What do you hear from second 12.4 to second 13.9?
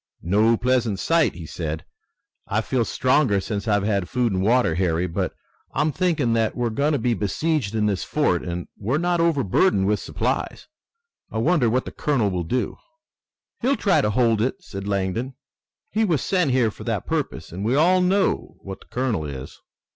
do." "He'll